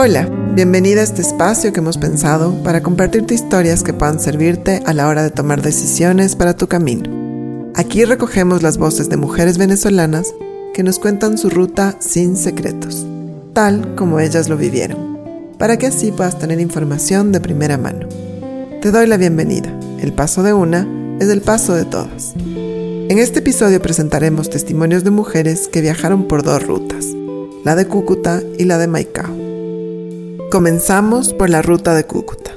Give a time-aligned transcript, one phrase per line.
[0.00, 4.94] Hola, bienvenida a este espacio que hemos pensado para compartirte historias que puedan servirte a
[4.94, 7.72] la hora de tomar decisiones para tu camino.
[7.74, 10.32] Aquí recogemos las voces de mujeres venezolanas
[10.72, 13.08] que nos cuentan su ruta sin secretos,
[13.54, 15.18] tal como ellas lo vivieron,
[15.58, 18.06] para que así puedas tener información de primera mano.
[18.80, 19.76] Te doy la bienvenida.
[20.00, 20.86] El paso de una
[21.18, 22.34] es el paso de todas.
[22.36, 27.04] En este episodio presentaremos testimonios de mujeres que viajaron por dos rutas,
[27.64, 29.47] la de Cúcuta y la de Maicao.
[30.50, 32.52] Comenzamos por la ruta de Cúcuta.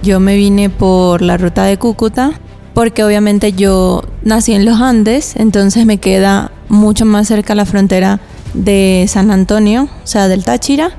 [0.00, 2.40] Yo me vine por la ruta de Cúcuta
[2.72, 8.20] porque obviamente yo nací en los Andes, entonces me queda mucho más cerca la frontera
[8.54, 10.92] de San Antonio, o sea, del Táchira,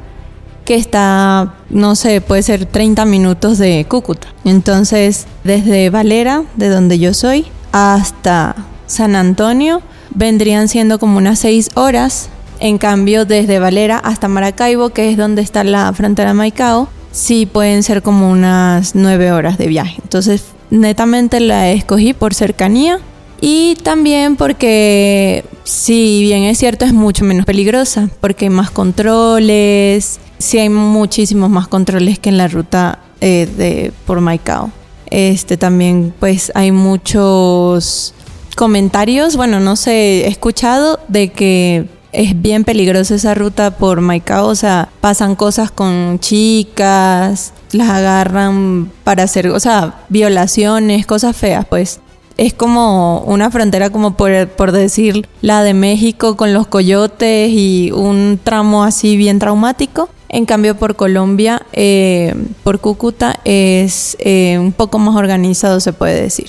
[0.66, 4.28] que está, no sé, puede ser 30 minutos de Cúcuta.
[4.44, 8.54] Entonces, desde Valera, de donde yo soy, hasta
[8.86, 9.82] San Antonio,
[10.14, 12.30] vendrían siendo como unas 6 horas
[12.60, 17.84] en cambio, desde Valera hasta Maracaibo, que es donde está la frontera Maicao, sí pueden
[17.84, 19.98] ser como unas nueve horas de viaje.
[20.02, 23.00] Entonces, netamente la escogí por cercanía
[23.40, 30.20] y también porque, si bien es cierto, es mucho menos peligrosa, porque hay más controles,
[30.38, 34.72] sí hay muchísimos más controles que en la ruta eh, de por Maicao.
[35.10, 38.14] Este también, pues, hay muchos
[38.56, 44.48] comentarios, bueno, no sé, he escuchado de que es bien peligrosa esa ruta por Maicao,
[44.48, 51.66] o sea, pasan cosas con chicas, las agarran para hacer, o sea, violaciones, cosas feas,
[51.66, 52.00] pues.
[52.38, 57.92] Es como una frontera como por, por decir la de México con los coyotes y
[57.92, 60.10] un tramo así bien traumático.
[60.30, 66.22] En cambio por Colombia, eh, por Cúcuta, es eh, un poco más organizado se puede
[66.22, 66.48] decir.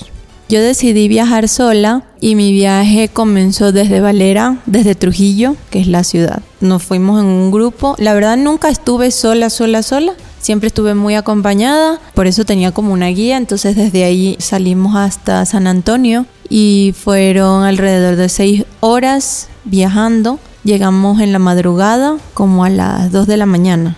[0.49, 6.03] Yo decidí viajar sola y mi viaje comenzó desde Valera, desde Trujillo, que es la
[6.03, 6.41] ciudad.
[6.59, 7.95] Nos fuimos en un grupo.
[7.99, 10.13] La verdad nunca estuve sola, sola, sola.
[10.39, 13.37] Siempre estuve muy acompañada, por eso tenía como una guía.
[13.37, 20.39] Entonces desde ahí salimos hasta San Antonio y fueron alrededor de seis horas viajando.
[20.63, 23.97] Llegamos en la madrugada, como a las 2 de la mañana.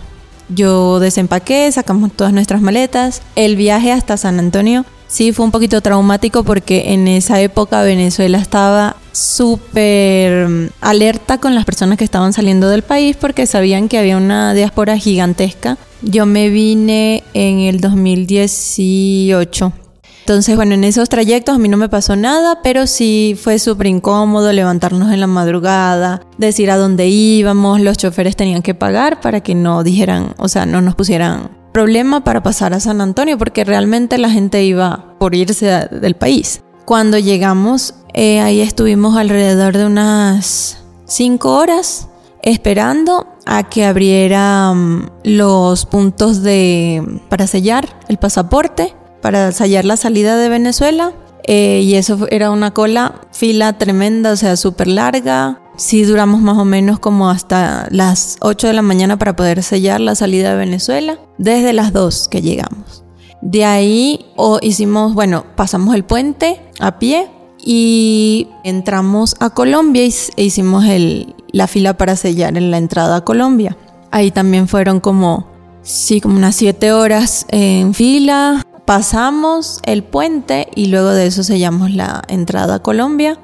[0.50, 3.22] Yo desempaqué, sacamos todas nuestras maletas.
[3.36, 8.38] El viaje hasta San Antonio sí fue un poquito traumático porque en esa época Venezuela
[8.38, 13.98] estaba súper mm, alerta con las personas que estaban saliendo del país porque sabían que
[13.98, 15.76] había una diáspora gigantesca.
[16.00, 19.72] Yo me vine en el 2018.
[20.20, 23.88] Entonces, bueno, en esos trayectos a mí no me pasó nada, pero sí fue súper
[23.88, 29.40] incómodo levantarnos en la madrugada, decir a dónde íbamos, los choferes tenían que pagar para
[29.40, 33.64] que no dijeran, o sea, no nos pusieran problema para pasar a San Antonio porque
[33.64, 36.62] realmente la gente iba por irse del país.
[36.84, 42.08] Cuando llegamos, eh, ahí estuvimos alrededor de unas cinco horas
[42.42, 50.36] esperando a que abrieran los puntos de para sellar el pasaporte, para sellar la salida
[50.36, 51.12] de Venezuela.
[51.44, 55.61] Eh, y eso era una cola, fila tremenda, o sea, súper larga.
[55.76, 60.00] Sí duramos más o menos como hasta las 8 de la mañana para poder sellar
[60.00, 63.04] la salida de Venezuela, desde las 2 que llegamos.
[63.40, 64.26] De ahí
[64.60, 67.28] hicimos, bueno, pasamos el puente a pie
[67.58, 73.24] y entramos a Colombia e hicimos el, la fila para sellar en la entrada a
[73.24, 73.76] Colombia.
[74.10, 75.48] Ahí también fueron como,
[75.82, 78.64] sí, como unas 7 horas en fila.
[78.84, 83.38] Pasamos el puente y luego de eso sellamos la entrada a Colombia.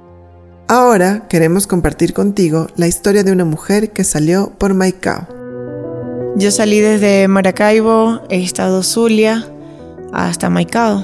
[0.70, 5.26] Ahora queremos compartir contigo la historia de una mujer que salió por Maicao.
[6.36, 9.46] Yo salí desde Maracaibo, estado Zulia,
[10.12, 11.02] hasta Maicao.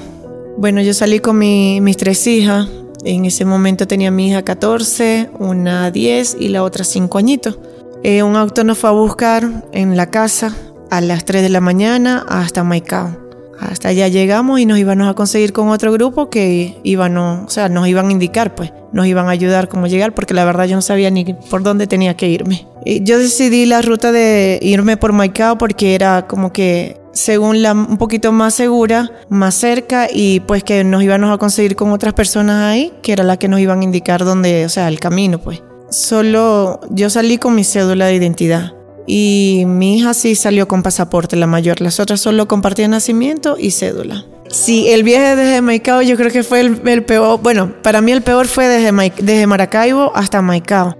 [0.59, 2.67] Bueno, yo salí con mis tres hijas.
[3.03, 7.57] En ese momento tenía mi hija 14, una 10 y la otra 5 añitos.
[8.03, 10.55] Eh, un auto nos fue a buscar en la casa
[10.91, 13.24] a las 3 de la mañana hasta Maicao.
[13.59, 17.69] Hasta allá llegamos y nos íbamos a conseguir con otro grupo que iban, o sea,
[17.69, 20.75] nos iban a indicar, pues, nos iban a ayudar cómo llegar, porque la verdad yo
[20.75, 22.67] no sabía ni por dónde tenía que irme.
[22.83, 27.71] Y yo decidí la ruta de irme por Maicao porque era como que según la
[27.71, 32.13] un poquito más segura, más cerca y pues que nos íbamos a conseguir con otras
[32.13, 35.39] personas ahí, que era la que nos iban a indicar dónde, o sea, el camino,
[35.39, 35.63] pues.
[35.89, 38.74] Solo yo salí con mi cédula de identidad.
[39.07, 41.81] Y mi hija sí salió con pasaporte, la mayor.
[41.81, 44.25] Las otras solo compartían nacimiento y cédula.
[44.49, 47.39] Sí, el viaje desde Maicao yo creo que fue el, peor.
[47.41, 50.97] Bueno, para mí el peor fue desde, desde Maracaibo hasta Maicao.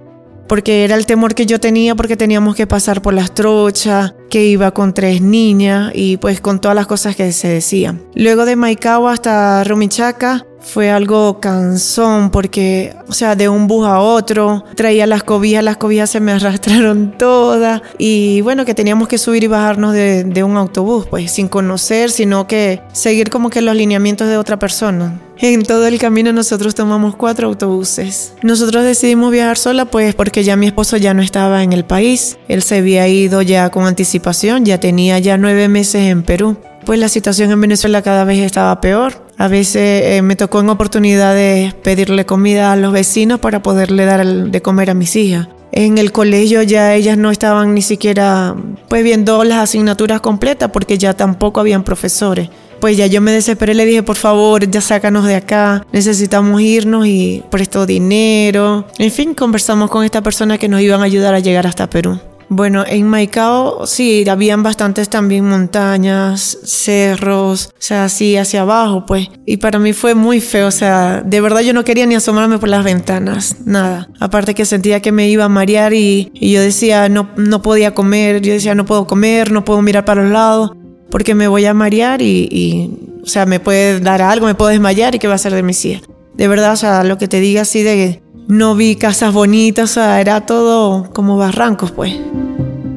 [0.48, 4.44] Porque era el temor que yo tenía porque teníamos que pasar por las trochas, que
[4.44, 8.02] iba con tres niñas y pues con todas las cosas que se decían.
[8.14, 14.00] Luego de Maicao hasta Rumichaca fue algo cansón porque, o sea, de un bus a
[14.00, 19.16] otro, traía las cobijas, las cobijas se me arrastraron todas y bueno, que teníamos que
[19.16, 23.62] subir y bajarnos de, de un autobús, pues sin conocer, sino que seguir como que
[23.62, 25.20] los lineamientos de otra persona.
[25.38, 28.32] En todo el camino nosotros tomamos cuatro autobuses.
[28.42, 32.38] Nosotros decidimos viajar sola pues porque ya mi esposo ya no estaba en el país.
[32.48, 36.56] Él se había ido ya con anticipación, ya tenía ya nueve meses en Perú.
[36.86, 39.25] Pues la situación en Venezuela cada vez estaba peor.
[39.38, 44.26] A veces eh, me tocó en oportunidades pedirle comida a los vecinos para poderle dar
[44.26, 45.48] de comer a mis hijas.
[45.72, 48.54] En el colegio ya ellas no estaban ni siquiera
[48.88, 52.48] pues viendo las asignaturas completas porque ya tampoco habían profesores.
[52.80, 57.06] Pues ya yo me desesperé, le dije, por favor, ya sácanos de acá, necesitamos irnos
[57.06, 58.86] y presto dinero.
[58.98, 62.18] En fin, conversamos con esta persona que nos iban a ayudar a llegar hasta Perú.
[62.48, 69.28] Bueno, en Maicao sí, habían bastantes también montañas, cerros, o sea, así hacia abajo, pues.
[69.44, 72.58] Y para mí fue muy feo, o sea, de verdad yo no quería ni asomarme
[72.58, 74.08] por las ventanas, nada.
[74.20, 78.40] Aparte que sentía que me iba a marear y, yo decía, no, no podía comer,
[78.42, 80.70] yo decía, no puedo comer, no puedo mirar para los lados,
[81.10, 84.70] porque me voy a marear y, y o sea, me puede dar algo, me puedo
[84.70, 86.02] desmayar y qué va a ser de mi hijas.
[86.34, 89.94] De verdad, o sea, lo que te diga así de no vi casas bonitas, o
[89.94, 92.14] sea, era todo como barrancos, pues.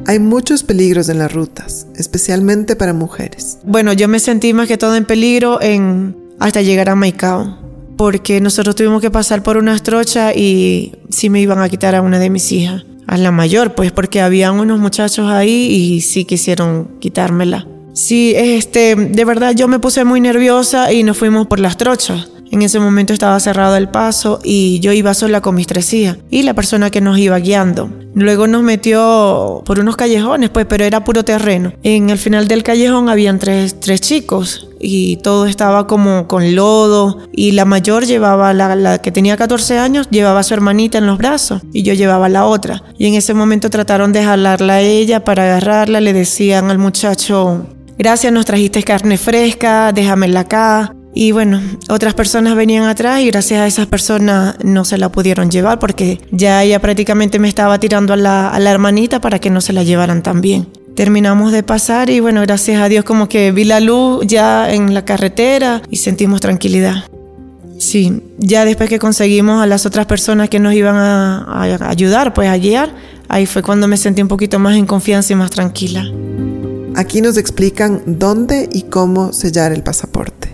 [0.06, 3.58] Hay muchos peligros en las rutas, especialmente para mujeres.
[3.64, 7.58] Bueno, yo me sentí más que todo en peligro en hasta llegar a Maicao,
[7.96, 12.02] porque nosotros tuvimos que pasar por una estrocha y sí me iban a quitar a
[12.02, 16.24] una de mis hijas, a la mayor, pues porque había unos muchachos ahí y sí
[16.24, 17.66] quisieron quitármela.
[17.92, 22.30] Sí, este, de verdad yo me puse muy nerviosa y nos fuimos por las trochas.
[22.50, 26.42] En ese momento estaba cerrado el paso y yo iba sola con mis tres y
[26.42, 27.90] la persona que nos iba guiando.
[28.14, 31.72] Luego nos metió por unos callejones, pues, pero era puro terreno.
[31.82, 37.18] En el final del callejón habían tres, tres chicos y todo estaba como con lodo
[37.32, 41.06] y la mayor llevaba, la, la, que tenía 14 años, llevaba a su hermanita en
[41.06, 42.82] los brazos y yo llevaba la otra.
[42.98, 47.66] Y en ese momento trataron de jalarla a ella para agarrarla, le decían al muchacho,
[47.98, 50.94] gracias, nos trajiste carne fresca, déjamela acá.
[51.12, 55.50] Y bueno, otras personas venían atrás y gracias a esas personas no se la pudieron
[55.50, 59.72] llevar porque ya ella prácticamente me estaba tirando a la, hermanita para que no se
[59.72, 60.68] la llevaran también.
[60.94, 64.94] Terminamos de pasar y bueno, gracias a Dios como que vi la luz ya en
[64.94, 67.04] la carretera y sentimos tranquilidad.
[67.78, 72.34] Sí, ya después que conseguimos a las otras personas que nos iban a, a ayudar,
[72.34, 72.94] pues a guiar,
[73.28, 76.04] ahí fue cuando me sentí un poquito más en confianza y más tranquila.
[76.94, 80.49] Aquí nos explican dónde y cómo sellar el pasaporte.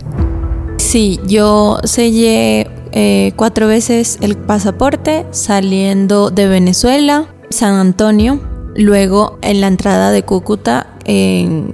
[0.87, 8.39] Sí, yo sellé eh, cuatro veces el pasaporte saliendo de Venezuela, San Antonio,
[8.73, 10.97] luego en la entrada de Cúcuta,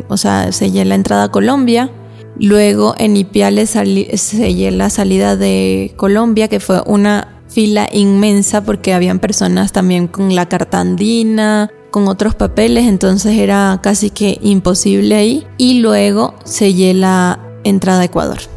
[0.07, 1.91] o sea, sellé la entrada a Colombia,
[2.39, 9.19] luego en Ipiales sellé la salida de Colombia, que fue una fila inmensa porque habían
[9.19, 15.45] personas también con la carta andina, con otros papeles, entonces era casi que imposible ahí.
[15.59, 18.52] Y luego sellé la entrada a Ecuador.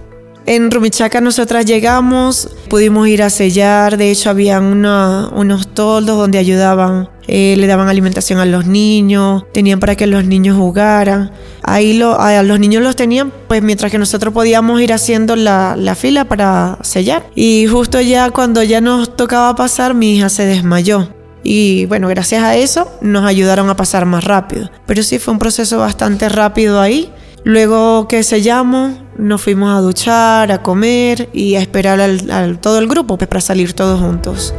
[0.48, 7.08] En Rumichaca nosotras llegamos, pudimos ir a sellar, de hecho había unos toldos donde ayudaban,
[7.26, 11.32] eh, le daban alimentación a los niños, tenían para que los niños jugaran.
[11.64, 15.96] Ahí a los niños los tenían, pues mientras que nosotros podíamos ir haciendo la, la
[15.96, 17.26] fila para sellar.
[17.34, 21.08] Y justo ya cuando ya nos tocaba pasar, mi hija se desmayó.
[21.42, 24.70] Y bueno, gracias a eso nos ayudaron a pasar más rápido.
[24.87, 27.12] Pero sí fue un proceso bastante rápido ahí.
[27.42, 32.88] Luego que sellamos, nos fuimos a duchar, a comer y a esperar al, todo el
[32.88, 34.54] grupo pues, para salir todos juntos.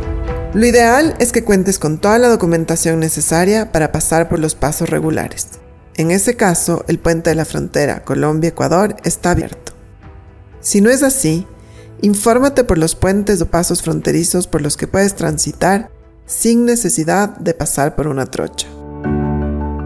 [0.54, 4.90] Lo ideal es que cuentes con toda la documentación necesaria para pasar por los pasos
[4.90, 5.48] regulares.
[5.96, 9.74] En ese caso, el puente de la frontera Colombia-Ecuador está abierto.
[10.60, 11.46] Si no es así,
[12.02, 15.92] infórmate por los puentes o pasos fronterizos por los que puedes transitar
[16.26, 18.68] sin necesidad de pasar por una trocha.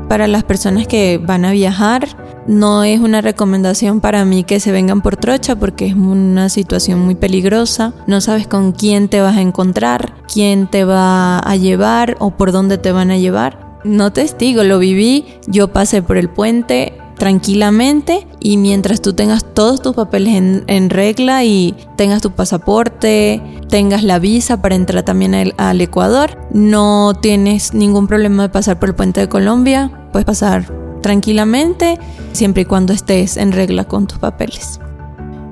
[0.10, 2.08] Para las personas que van a viajar,
[2.48, 7.00] no es una recomendación para mí que se vengan por trocha porque es una situación
[7.00, 7.94] muy peligrosa.
[8.08, 12.52] No sabes con quién te vas a encontrar, quién te va a llevar o por
[12.52, 13.80] dónde te van a llevar.
[13.84, 15.26] No testigo, lo viví.
[15.48, 21.44] Yo pasé por el puente tranquilamente y mientras tú tengas todos tus papeles en, regla
[21.44, 28.08] y tengas tu pasaporte, tengas la visa para entrar también al Ecuador, no tienes ningún
[28.08, 32.00] problema de pasar por el puente de Colombia, puedes pasar tranquilamente,
[32.31, 34.79] siempre y cuando estés en regla con tus papeles.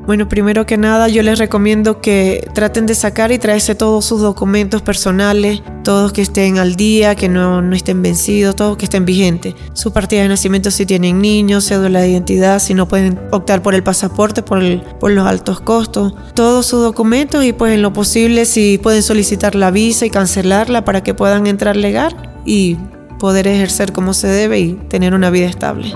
[0.09, 4.21] Bueno, primero que nada yo les recomiendo que traten de sacar y traerse todos sus
[4.21, 9.05] documentos personales, todos que estén al día, que no, no estén vencidos, todos que estén
[9.05, 9.53] vigentes.
[9.73, 13.75] Su partida de nacimiento si tienen niños, cédula de identidad, si no pueden optar por
[13.75, 14.63] el pasaporte por,
[14.97, 19.53] por los altos costos, todos sus documentos y pues en lo posible si pueden solicitar
[19.53, 22.15] la visa y cancelarla para que puedan entrar legal
[22.45, 22.77] y
[23.19, 25.95] poder ejercer como se debe y tener una vida estable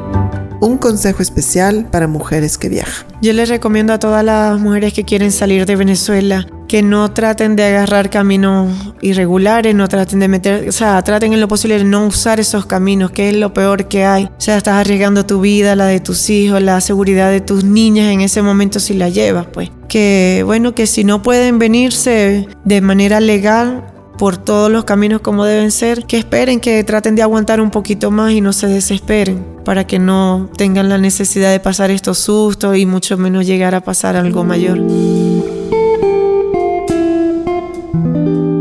[0.65, 3.05] un consejo especial para mujeres que viajan.
[3.21, 7.55] Yo les recomiendo a todas las mujeres que quieren salir de Venezuela que no traten
[7.55, 11.83] de agarrar caminos irregulares, no traten de meter, o sea, traten en lo posible de
[11.83, 14.25] no usar esos caminos, que es lo peor que hay.
[14.25, 18.11] O sea, estás arriesgando tu vida, la de tus hijos, la seguridad de tus niñas
[18.11, 19.69] en ese momento si la llevas, pues.
[19.87, 25.45] Que bueno, que si no pueden venirse de manera legal, por todos los caminos como
[25.45, 29.45] deben ser, que esperen, que traten de aguantar un poquito más y no se desesperen,
[29.65, 33.81] para que no tengan la necesidad de pasar estos sustos y mucho menos llegar a
[33.81, 34.79] pasar algo mayor.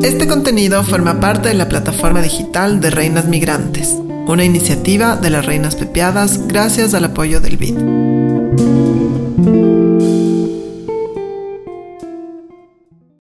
[0.02, 5.46] Este contenido forma parte de la plataforma digital de Reinas Migrantes, una iniciativa de las
[5.46, 8.41] Reinas Pepiadas gracias al apoyo del BID.